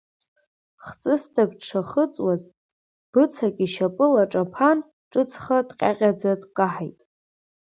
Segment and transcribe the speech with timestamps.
[0.83, 2.41] Хҵысҭак дшахыҵуаз,
[3.11, 4.77] быцак ишьапы илаҿаԥан,
[5.11, 6.99] ҿыцха дҟьаҟьаӡа дкаҳаит.